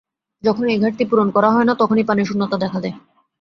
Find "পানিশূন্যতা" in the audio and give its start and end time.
2.03-2.57